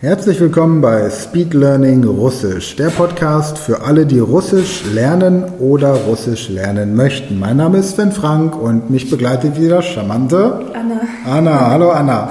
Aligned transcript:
Herzlich 0.00 0.38
willkommen 0.40 0.82
bei 0.82 1.08
Speed 1.08 1.54
Learning 1.54 2.04
Russisch, 2.04 2.76
der 2.76 2.90
Podcast 2.90 3.56
für 3.56 3.80
alle, 3.80 4.04
die 4.04 4.18
Russisch 4.18 4.84
lernen 4.92 5.44
oder 5.58 5.94
Russisch 5.94 6.50
lernen 6.50 6.94
möchten. 6.94 7.38
Mein 7.38 7.56
Name 7.56 7.78
ist 7.78 7.92
Sven 7.92 8.12
Frank 8.12 8.60
und 8.60 8.90
mich 8.90 9.08
begleitet 9.08 9.58
wieder 9.58 9.80
charmante 9.80 10.66
Anna. 10.74 11.00
Anna, 11.24 11.70
hallo 11.70 11.90
Anna. 11.92 12.30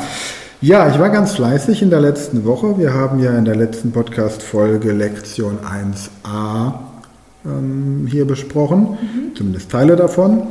Ja, 0.61 0.87
ich 0.89 0.99
war 0.99 1.09
ganz 1.09 1.33
fleißig 1.33 1.81
in 1.81 1.89
der 1.89 2.01
letzten 2.01 2.45
Woche. 2.45 2.77
Wir 2.77 2.93
haben 2.93 3.19
ja 3.19 3.35
in 3.35 3.45
der 3.45 3.55
letzten 3.55 3.91
Podcast-Folge 3.91 4.91
Lektion 4.91 5.57
1a 5.57 6.71
ähm, 7.47 8.07
hier 8.07 8.27
besprochen, 8.27 8.95
zumindest 9.35 9.71
Teile 9.71 9.95
davon. 9.95 10.49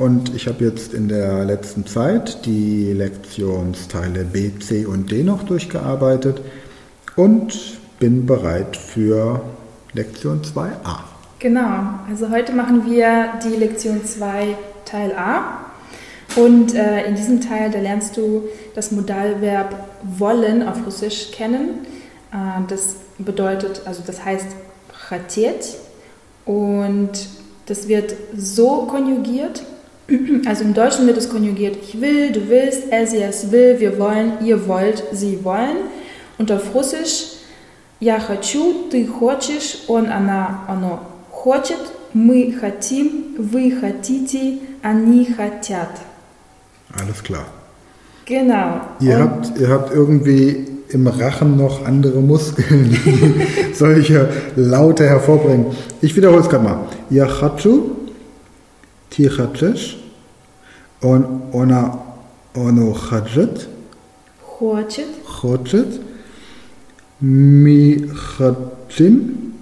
Und 0.00 0.34
ich 0.34 0.46
habe 0.46 0.64
jetzt 0.64 0.94
in 0.94 1.08
der 1.08 1.44
letzten 1.44 1.86
Zeit 1.86 2.46
die 2.46 2.94
Lektionsteile 2.94 4.24
B, 4.24 4.50
C 4.58 4.86
und 4.86 5.10
D 5.10 5.22
noch 5.22 5.42
durchgearbeitet 5.42 6.40
und 7.16 7.78
bin 7.98 8.24
bereit 8.24 8.78
für 8.78 9.42
Lektion 9.92 10.40
2a. 10.40 11.00
Genau, 11.38 11.98
also 12.08 12.30
heute 12.30 12.52
machen 12.52 12.90
wir 12.90 13.34
die 13.44 13.54
Lektion 13.54 14.02
2 14.02 14.56
Teil 14.86 15.12
A. 15.12 15.66
Und 16.34 16.74
äh, 16.74 17.04
in 17.04 17.14
diesem 17.14 17.42
Teil, 17.42 17.70
da 17.70 17.78
lernst 17.78 18.16
du 18.16 18.44
das 18.74 18.92
Modalverb 18.92 19.86
wollen 20.02 20.66
auf 20.66 20.86
Russisch 20.86 21.30
kennen. 21.30 21.86
Äh, 22.32 22.62
das 22.68 22.96
bedeutet, 23.18 23.82
also 23.84 24.02
das 24.06 24.24
heißt 24.24 24.46
chatiert 25.10 25.76
und 26.46 27.10
das 27.66 27.86
wird 27.86 28.14
so 28.34 28.86
konjugiert, 28.86 29.62
Also 30.45 30.63
im 30.63 30.73
Deutschen 30.75 31.07
wird 31.07 31.17
es 31.17 31.29
konjugiert, 31.29 31.77
ich 31.81 31.99
will, 31.99 32.31
du 32.31 32.47
willst, 32.47 32.83
er, 32.91 33.07
sie, 33.07 33.21
es 33.23 33.51
will, 33.51 33.79
wir 33.79 33.97
wollen, 33.97 34.33
ihr 34.45 34.67
wollt, 34.67 35.03
sie 35.11 35.43
wollen. 35.43 35.77
Und 36.37 36.51
auf 36.51 36.75
Russisch, 36.75 37.37
я 37.99 38.19
хочу, 38.19 38.87
ты 38.91 39.07
хочешь, 39.07 39.79
он, 39.87 40.05
она, 40.07 40.63
оно 40.67 40.99
хочет, 41.31 41.79
мы 42.13 42.53
хотим, 42.59 43.35
вы 43.39 43.71
хотите, 43.81 44.59
они 44.83 45.25
хотят. 45.25 45.89
Alles 46.93 47.23
klar. 47.23 47.45
Genau. 48.25 48.81
Ihr 48.99 49.15
Und- 49.17 49.21
habt, 49.23 49.59
ihr 49.59 49.69
habt 49.69 49.91
irgendwie 49.93 50.67
im 50.89 51.07
Rachen 51.07 51.57
noch 51.57 51.83
andere 51.85 52.19
Muskeln, 52.21 52.91
die 52.91 53.73
solche 53.73 54.29
Laute 54.55 55.03
hervorbringen. 55.05 55.65
Ich 56.01 56.15
wiederhole 56.15 56.41
es 56.41 56.49
gerade 56.49 56.63
mal. 56.63 56.77
Я 57.09 57.25
хочу, 57.27 57.95
ты 59.09 59.29
хочешь, 59.29 59.97
он, 61.01 61.43
она, 61.53 61.99
оно 62.53 62.93
хочет, 62.93 63.67
хочет, 64.41 65.07
хочет, 65.25 66.01
мы 67.19 68.09
хотим, 68.15 69.53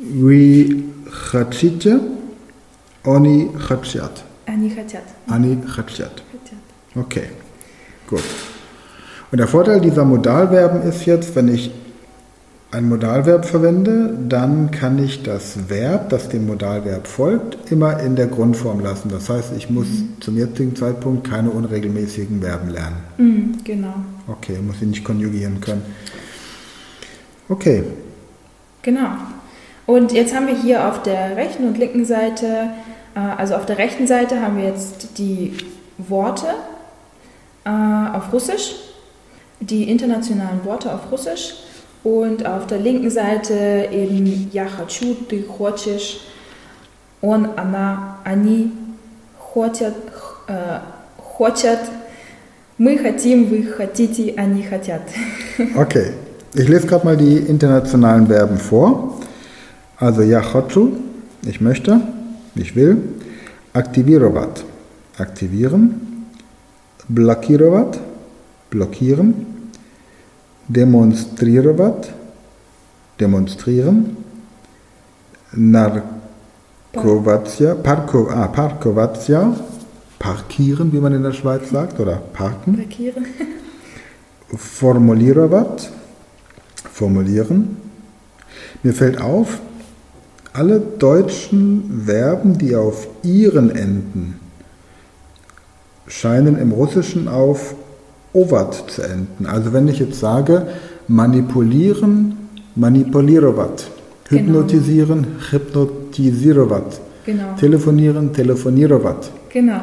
вы 0.00 0.84
хотите, 1.10 2.00
они 3.04 3.50
хотят. 3.58 4.24
они 4.46 4.70
хотят. 4.70 5.04
Они 5.26 5.56
хотят. 5.66 6.22
хотят. 6.32 6.58
Okay, 6.94 7.28
gut. 8.08 8.22
Und 9.30 9.38
der 9.38 9.46
Vorteil 9.46 9.80
dieser 9.80 10.04
Modalverben 10.04 10.82
ist 10.82 11.04
jetzt, 11.04 11.34
wenn 11.36 11.48
ich 11.48 11.70
ein 12.73 12.89
Modalverb 12.89 13.45
verwende, 13.45 14.17
dann 14.27 14.71
kann 14.71 15.03
ich 15.03 15.23
das 15.23 15.69
Verb, 15.69 16.09
das 16.09 16.29
dem 16.29 16.47
Modalverb 16.47 17.07
folgt, 17.07 17.71
immer 17.71 17.99
in 17.99 18.15
der 18.15 18.27
Grundform 18.27 18.79
lassen. 18.79 19.09
Das 19.09 19.29
heißt, 19.29 19.53
ich 19.55 19.69
muss 19.69 19.87
zum 20.19 20.37
jetzigen 20.37 20.75
Zeitpunkt 20.75 21.29
keine 21.29 21.49
unregelmäßigen 21.51 22.41
Verben 22.41 22.69
lernen. 22.69 22.97
Mhm, 23.17 23.57
genau. 23.63 23.93
Okay, 24.27 24.57
muss 24.65 24.77
ich 24.81 24.87
nicht 24.87 25.03
konjugieren 25.03 25.61
können. 25.61 25.83
Okay, 27.49 27.83
Genau. 28.83 29.11
Und 29.85 30.11
jetzt 30.11 30.35
haben 30.35 30.47
wir 30.47 30.55
hier 30.55 30.87
auf 30.87 31.01
der 31.01 31.35
rechten 31.35 31.65
und 31.65 31.77
linken 31.77 32.05
Seite, 32.05 32.69
äh, 33.15 33.19
also 33.19 33.55
auf 33.55 33.65
der 33.65 33.77
rechten 33.77 34.07
Seite 34.07 34.41
haben 34.41 34.57
wir 34.57 34.65
jetzt 34.65 35.17
die 35.17 35.57
Worte 35.97 36.47
äh, 37.65 37.69
auf 37.69 38.31
Russisch, 38.31 38.75
die 39.59 39.89
internationalen 39.89 40.63
Worte 40.65 40.93
auf 40.93 41.11
Russisch 41.11 41.55
Und 42.04 42.46
auf 42.46 42.66
der 42.66 42.78
linken 42.78 43.10
Seite 43.10 43.88
eben 43.92 44.50
Я 44.52 44.68
хочу, 44.68 45.14
ты 45.14 45.42
хочешь, 45.42 46.20
он, 47.20 47.48
она, 47.56 48.18
они 48.24 48.72
хотят, 49.52 49.94
äh, 50.46 50.78
хотят, 51.36 51.80
мы 52.78 52.96
хотим, 52.96 53.46
вы 53.46 53.64
хотите, 53.64 54.34
они 54.36 54.62
хотят. 54.62 55.02
okay. 55.76 56.12
Ich 56.54 56.66
lese 56.66 56.86
gerade 56.86 57.04
mal 57.04 57.16
die 57.16 57.36
internationalen 57.36 58.26
Verben 58.26 58.56
vor. 58.56 59.20
Also 59.98 60.22
ja 60.22 60.40
хочу, 60.40 60.92
ich 61.44 61.60
möchte, 61.60 62.00
ich 62.54 62.74
will. 62.74 62.96
Aktivировать, 63.74 64.64
aktivieren. 65.18 66.24
Блокировать, 67.08 67.98
blockieren. 68.70 69.51
demonstrirować, 70.69 72.13
demonstrieren, 73.17 74.15
narkovatia, 75.53 77.75
parko, 77.75 78.27
ah, 78.31 78.47
parkowacja, 78.47 79.53
parkieren, 80.19 80.91
wie 80.91 81.01
man 81.01 81.13
in 81.13 81.23
der 81.23 81.33
Schweiz 81.33 81.69
sagt, 81.69 81.99
oder 81.99 82.17
parken. 82.33 82.77
Parkieren. 82.77 83.25
formulirować, 84.57 85.89
formulieren. 86.91 87.77
Mir 88.83 88.93
fällt 88.93 89.21
auf, 89.21 89.59
alle 90.53 90.79
deutschen 90.79 92.03
Verben, 92.05 92.57
die 92.57 92.75
auf 92.75 93.07
ihren 93.23 93.71
enden, 93.71 94.39
scheinen 96.07 96.57
im 96.57 96.71
Russischen 96.71 97.27
auf 97.27 97.75
ovat 98.33 98.83
zu 98.89 99.01
enden. 99.03 99.45
Also 99.45 99.73
wenn 99.73 99.87
ich 99.87 99.99
jetzt 99.99 100.19
sage, 100.19 100.67
manipulieren, 101.07 102.49
manipulirovat, 102.75 103.87
Genau. 104.29 104.41
hypnotisieren, 104.41 105.27
hypnotisirovat, 105.51 106.99
Genau. 107.25 107.53
telefonieren, 107.59 108.33
telefonirovat. 108.33 109.29
Genau. 109.49 109.81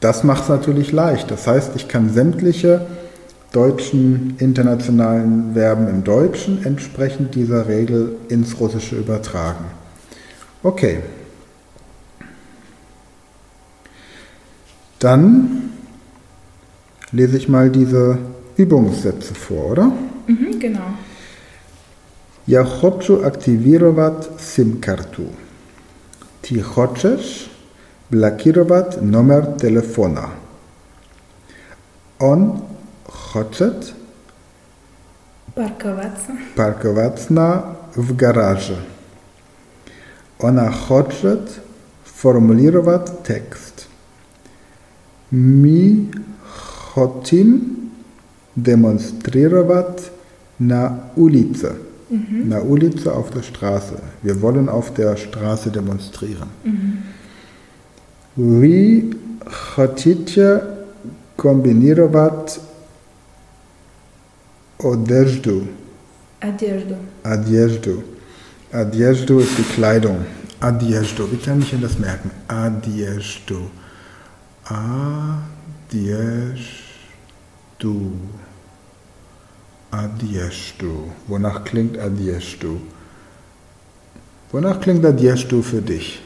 Das 0.00 0.24
macht 0.24 0.42
es 0.44 0.48
natürlich 0.48 0.92
leicht. 0.92 1.30
Das 1.30 1.46
heißt, 1.46 1.72
ich 1.76 1.88
kann 1.88 2.10
sämtliche 2.12 2.82
deutschen 3.52 4.34
internationalen 4.38 5.54
Verben 5.54 5.88
im 5.88 6.04
Deutschen 6.04 6.64
entsprechend 6.64 7.34
dieser 7.34 7.68
Regel 7.68 8.16
ins 8.28 8.58
Russische 8.60 8.96
übertragen. 8.96 9.64
Okay. 10.62 10.98
Dann 14.98 15.70
lese 17.11 17.37
ich 17.37 17.47
mal 17.49 17.69
diese 17.69 18.17
Übungssätze 18.57 19.33
vor, 19.33 19.71
oder? 19.71 19.91
Mhm, 20.27 20.59
genau. 20.59 20.97
Я 22.47 22.63
хочу 22.65 23.23
активировать 23.23 24.27
сим-карту. 24.39 25.27
Ты 26.41 26.61
хочешь 26.61 27.49
блокировать 28.09 29.01
номер 29.01 29.57
телефона. 29.59 30.29
Он 32.19 32.63
хочет 33.05 33.93
Парковаться. 35.55 36.31
парковаться 36.55 37.65
в 37.95 38.15
гараже. 38.15 38.77
Она 40.39 40.71
хочет 40.71 41.61
формулировать 42.03 43.23
текст. 43.23 43.87
Мы 45.29 46.11
Chotim 46.96 47.76
demonstriravat 48.56 50.10
na 50.58 50.98
ulice. 51.16 51.74
Mhm. 52.10 52.48
Na 52.48 52.60
ulice 52.60 53.12
auf 53.12 53.30
der 53.30 53.42
Straße. 53.42 53.96
Wir 54.22 54.40
wollen 54.40 54.68
auf 54.68 54.94
der 54.94 55.16
Straße 55.16 55.70
demonstrieren. 55.70 56.48
Mhm. 56.64 56.98
Wie 58.36 59.02
choticie 59.74 60.60
kombinirować 61.36 62.60
odeżdu? 64.78 65.66
Adjeżdu. 66.40 66.94
Adjeżdu. 67.22 68.02
Adjeżdu 68.72 69.40
ist 69.40 69.56
die 69.56 69.64
Kleidung. 69.74 70.18
Adjeżdu. 70.60 71.28
Wie 71.28 71.38
kann 71.38 71.60
ich 71.60 71.72
Ihnen 71.72 71.82
das 71.82 71.98
merken? 71.98 72.30
Adjeżdu. 72.48 73.60
Adjeżdu 75.88 76.85
du. 77.78 78.12
Adyeshtu. 79.90 81.10
Wonach 81.26 81.64
klingt 81.64 81.98
Adyeshtu? 81.98 82.80
Wonach 84.52 84.80
klingt 84.80 85.04
Adyeshtu 85.04 85.62
für 85.62 85.80
dich? 85.80 86.20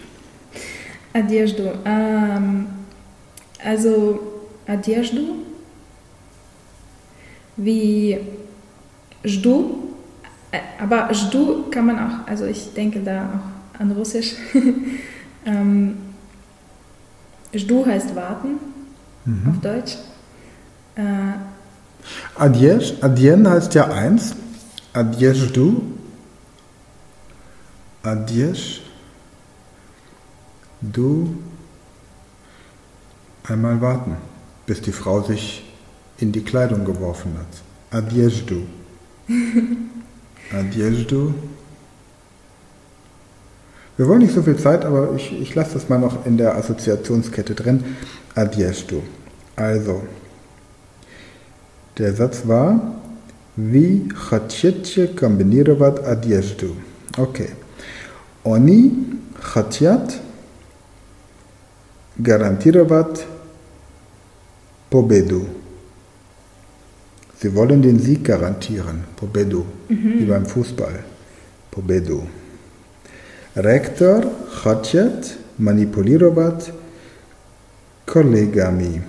Adyeshtu. 1.13 1.71
Ähm, 1.85 2.67
also 3.65 4.21
Adyeshtu 4.67 5.35
wie 7.57 8.19
Jdu, 9.23 9.91
äh, 10.51 10.59
aber 10.81 11.11
Jdu 11.13 11.71
kann 11.71 11.87
man 11.87 11.99
auch, 11.99 12.27
also 12.27 12.47
ich 12.47 12.73
denke 12.73 13.01
da 13.01 13.29
auch 13.29 13.81
an 13.81 13.93
Russisch. 13.93 14.35
ähm, 15.45 15.97
Jdu 17.53 17.85
heißt 17.85 18.15
warten 18.15 18.59
mhm. 19.25 19.51
auf 19.51 19.61
Deutsch. 19.61 19.97
Äh, 21.01 22.43
Adiesh, 22.43 22.95
Adien 23.01 23.49
heißt 23.49 23.75
ja 23.75 23.89
eins. 23.89 24.35
Adiesh 24.93 25.53
du. 25.53 25.83
Adiesh 28.03 28.83
du. 30.81 31.37
Einmal 33.45 33.81
warten, 33.81 34.17
bis 34.67 34.81
die 34.81 34.93
Frau 34.93 35.23
sich 35.23 35.65
in 36.19 36.33
die 36.33 36.43
Kleidung 36.43 36.85
geworfen 36.85 37.35
hat. 37.39 37.99
Adiesh 37.99 38.45
du. 38.47 38.67
Adiesh 40.53 41.07
du. 41.07 41.35
Wir 43.97 44.09
wollen 44.09 44.21
nicht 44.21 44.35
so 44.35 44.43
viel 44.43 44.57
Zeit, 44.57 44.85
aber 44.85 45.15
ich, 45.15 45.33
ich 45.39 45.55
lasse 45.55 45.75
das 45.75 45.89
mal 45.89 45.99
noch 45.99 46.25
in 46.25 46.39
der 46.39 46.57
Assoziationskette 46.57 47.55
drin. 47.55 47.85
Adiesh 48.35 48.87
du. 48.87 49.03
Also, 49.57 50.03
der 52.00 52.14
Satz 52.14 52.46
war, 52.46 52.96
wie 53.56 54.10
хотите 54.10 55.08
комбинировать 55.08 56.00
одежду. 56.06 56.76
Okay. 57.18 57.52
Они 58.44 59.20
хотят 59.40 60.20
гарантировать 62.18 63.26
победу. 64.90 65.48
Sie 67.42 67.54
wollen 67.54 67.82
den 67.82 68.00
Sieg 68.00 68.24
garantieren. 68.24 69.04
Победу. 69.18 69.66
Wie 69.88 70.26
beim 70.26 70.46
Fußball. 70.46 71.04
Победу. 71.72 72.28
Rektor 73.56 74.26
хочет 74.64 75.38
манипулировать 75.58 76.72
коллегами. 78.06 79.04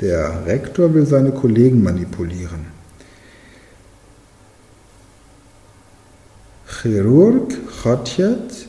Der 0.00 0.44
Rektor 0.46 0.92
will 0.92 1.06
seine 1.06 1.30
Kollegen 1.30 1.82
manipulieren. 1.82 2.66
Chirurg 6.66 7.52
Chotjet 7.82 8.68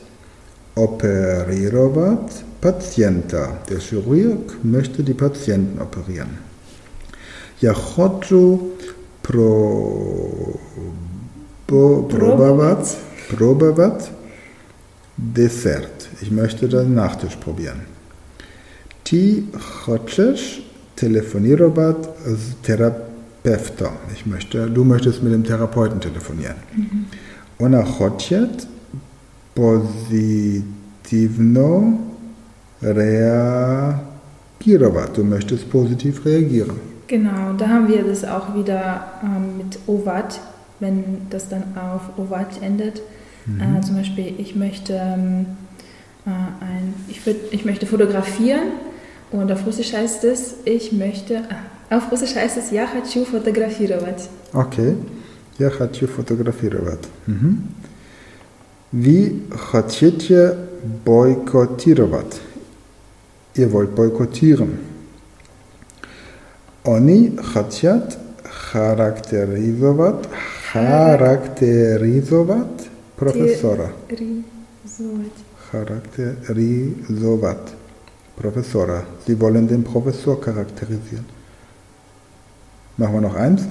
operierovat 0.76 2.44
Patienta. 2.60 3.58
Der 3.68 3.78
Chirurg 3.78 4.62
möchte 4.62 5.02
die 5.02 5.14
Patienten 5.14 5.80
operieren. 5.80 6.38
Ja, 7.60 7.72
pro, 9.22 10.60
bo, 11.66 12.02
probavat, 12.02 12.98
Dessert. 15.16 16.08
Ich 16.20 16.30
möchte 16.30 16.68
den 16.68 16.94
Nachtisch 16.94 17.36
probieren. 17.36 17.80
Ti 19.04 19.48
chotsches 19.84 20.60
telefonировать 20.95 22.09
с 22.25 22.55
терапевтом. 22.65 23.93
Ich 24.13 24.25
möchte, 24.25 24.69
du 24.69 24.83
möchtest 24.83 25.23
mit 25.23 25.33
dem 25.33 25.43
Therapeuten 25.43 25.99
telefonieren. 25.99 26.55
Она 27.59 27.83
хочет 27.83 28.67
позитивно 29.55 30.39
reagieren. 32.81 34.11
Du 35.15 35.23
möchtest 35.23 35.69
positiv 35.71 36.23
reagieren. 36.25 36.79
Genau, 37.07 37.53
da 37.57 37.67
haben 37.67 37.87
wir 37.87 38.03
das 38.03 38.23
auch 38.23 38.55
wieder 38.55 39.05
ähm, 39.23 39.57
mit 39.57 39.79
Ovat, 39.87 40.39
wenn 40.79 41.27
das 41.29 41.49
dann 41.49 41.63
auf 41.75 42.17
Ovat 42.17 42.61
endet. 42.61 43.01
Äh, 43.59 43.81
zum 43.81 43.95
Beispiel, 43.95 44.35
ich 44.37 44.55
möchte, 44.55 44.93
ähm, 44.93 45.45
äh, 46.25 46.29
ein, 46.29 46.93
ich, 47.09 47.25
würd, 47.25 47.37
ich 47.51 47.65
möchte 47.65 47.85
fotografieren 47.85 48.69
und 49.35 49.51
auf 49.51 49.65
Russisch 49.65 49.93
heißt 49.93 50.23
es, 50.25 50.55
ich 50.65 50.91
möchte, 50.91 51.43
ah, 51.49 51.97
auf 51.97 52.11
Russisch 52.11 52.35
heißt 52.35 52.57
es, 52.57 52.71
я 52.71 52.87
хочу 52.87 53.25
фотографировать. 53.25 54.29
Окей. 54.53 54.95
Я 55.57 55.69
хочу 55.69 56.07
фотографировать. 56.07 57.07
Мгм. 57.27 57.67
Вы 58.91 59.41
хотите 59.51 60.57
бойкотировать. 61.05 62.41
Ihr 63.55 63.71
wollt 63.71 63.95
boykottieren. 63.95 64.79
Они 66.83 67.37
хотят 67.37 68.17
характеризовать, 68.43 70.25
характеризовать 70.71 72.89
профессора. 73.17 73.91
Терроризовать. 75.71 77.67
Professora. 78.36 79.02
Sie 79.26 79.40
wollen 79.40 79.66
den 79.66 79.82
Professor 79.82 80.40
charakterisieren. 80.40 81.24
Machen 82.96 83.14
wir 83.14 83.20
noch 83.22 83.34
eins. 83.34 83.62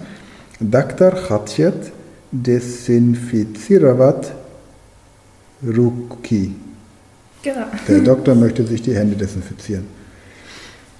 Doktor 0.60 1.30
hat 1.30 1.58
jetzt 1.58 1.92
desinfiziravat 2.32 4.34
ruki. 5.66 6.56
Genau. 7.42 7.66
Der 7.88 8.00
Doktor 8.00 8.36
möchte 8.36 8.66
sich 8.66 8.82
die 8.82 8.96
Hände 8.96 9.16
desinfizieren. 9.16 9.86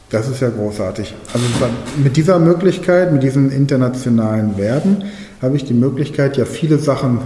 Das 0.10 0.30
ist 0.30 0.40
ja 0.40 0.50
großartig. 0.50 1.14
Also 1.34 1.46
mit 2.04 2.16
dieser 2.16 2.40
Möglichkeit, 2.40 3.12
mit 3.12 3.24
diesen 3.24 3.52
internationalen 3.52 4.56
Verben, 4.56 5.04
habe 5.42 5.56
ich 5.56 5.66
die 5.66 5.74
Möglichkeit, 5.74 6.38
ja 6.38 6.46
viele 6.46 6.78
Sachen 6.78 7.20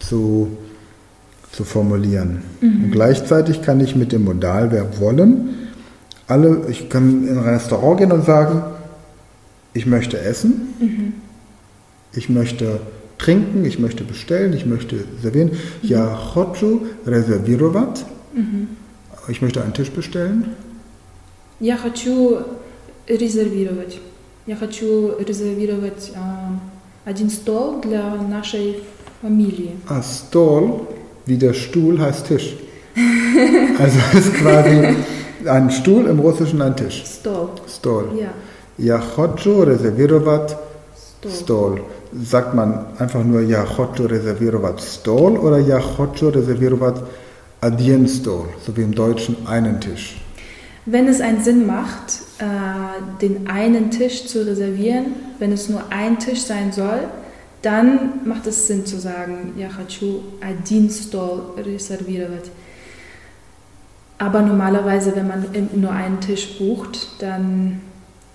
zu, 0.00 0.56
zu 1.52 1.64
formulieren. 1.64 2.42
Mhm. 2.60 2.84
Und 2.84 2.92
gleichzeitig 2.92 3.62
kann 3.62 3.80
ich 3.80 3.94
mit 3.94 4.12
dem 4.12 4.24
Modalverb 4.24 4.98
wollen 5.00 5.61
alle, 6.27 6.61
ich 6.69 6.89
kann 6.89 7.27
in 7.27 7.37
ein 7.37 7.43
Restaurant 7.43 7.99
gehen 7.99 8.11
und 8.11 8.25
sagen, 8.25 8.63
ich 9.73 9.85
möchte 9.85 10.19
essen, 10.19 11.13
ich 12.13 12.29
möchte 12.29 12.79
trinken, 13.17 13.65
ich 13.65 13.79
möchte 13.79 14.03
bestellen, 14.03 14.53
ich 14.53 14.65
möchte 14.65 15.05
servieren. 15.21 15.51
Ja, 15.81 16.15
хочу 16.15 16.87
резервировать. 17.05 18.05
Ich 19.29 19.41
möchte 19.41 19.63
einen 19.63 19.73
Tisch 19.73 19.91
bestellen. 19.91 20.55
Я 21.59 21.77
хочу 21.77 22.37
резервировать. 23.07 23.99
Я 24.45 24.55
хочу 24.55 25.17
резервировать 25.19 26.11
а, 26.15 26.59
один 27.03 27.29
стол 27.29 27.81
для 27.81 28.15
нашей 28.15 28.83
фамилии. 29.21 29.71
Ah, 29.87 30.01
Stol, 30.01 30.87
wie 31.25 31.37
der 31.37 31.53
Stuhl, 31.53 31.99
heißt 31.99 32.27
Tisch. 32.27 32.55
Also 33.77 33.99
ist 34.17 34.33
quasi 34.35 34.95
ein 35.45 35.69
Stuhl 35.71 36.05
im 36.07 36.19
Russischen 36.19 36.61
ein 36.61 36.75
Tisch. 36.75 37.03
Стол. 37.05 37.49
Stol. 37.67 38.09
Ja, 38.19 38.29
Ja, 38.77 38.99
хочу 38.99 39.63
резервировать 39.63 40.55
стол. 40.95 41.31
Stol. 41.31 41.81
Sagt 42.23 42.53
man 42.53 42.85
einfach 42.99 43.23
nur 43.23 43.41
Ja, 43.41 43.65
хочу 43.65 44.05
резервировать 44.05 44.81
Stol 44.81 45.37
oder 45.37 45.59
Ja, 45.59 45.79
хочу 45.79 46.29
резервировать 46.29 46.97
один 47.61 48.07
Stol, 48.07 48.45
so 48.65 48.75
wie 48.77 48.83
im 48.83 48.93
Deutschen 48.93 49.35
einen 49.47 49.79
Tisch. 49.79 50.17
Wenn 50.85 51.07
es 51.07 51.19
einen 51.19 51.43
Sinn 51.43 51.65
macht, 51.65 52.21
äh, 52.39 52.45
den 53.21 53.47
einen 53.49 53.91
Tisch 53.91 54.25
zu 54.27 54.45
reservieren, 54.45 55.07
wenn 55.39 55.51
es 55.51 55.67
nur 55.67 55.81
ein 55.89 56.17
Tisch 56.17 56.43
sein 56.43 56.71
soll, 56.71 56.99
dann 57.61 58.21
macht 58.25 58.47
es 58.47 58.67
Sinn 58.67 58.85
zu 58.85 58.97
sagen, 58.99 59.53
я 59.57 59.69
хочу 59.69 60.21
один 60.39 60.89
стол 60.89 61.55
резервировать. 61.57 62.51
Aber 64.21 64.41
normalerweise, 64.41 65.15
wenn 65.15 65.27
man 65.27 65.45
im- 65.53 65.69
nur 65.81 65.91
einen 65.91 66.19
Tisch 66.19 66.57
bucht, 66.57 67.07
dann 67.19 67.81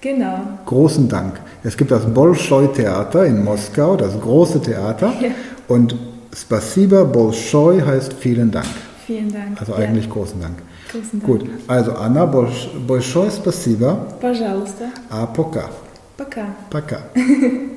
Genau. 0.00 0.38
Großen 0.66 1.08
Dank. 1.08 1.40
Es 1.64 1.76
gibt 1.76 1.90
das 1.90 2.04
Bolshoi-Theater 2.04 3.24
in 3.26 3.42
Moskau, 3.42 3.96
das 3.96 4.20
große 4.20 4.60
Theater. 4.60 5.12
Ja. 5.20 5.30
Und 5.66 5.96
Spasiba 6.36 7.02
Bolshoi 7.04 7.80
heißt 7.80 8.12
vielen 8.12 8.50
Dank. 8.52 8.66
Vielen 9.06 9.32
Dank. 9.32 9.58
Also 9.58 9.72
Ja. 9.72 9.78
eigentlich 9.78 10.08
großen 10.08 10.40
Dank. 10.40 10.54
Классно. 10.90 11.20
Gut. 11.20 11.50
Also, 11.66 11.96
Anna, 11.96 12.26
большое 12.26 13.30
спасибо. 13.30 14.08
Пожалуйста. 14.20 14.90
А 15.10 15.26
пока. 15.26 15.70
Пока. 16.16 16.46
Пока. 16.70 17.00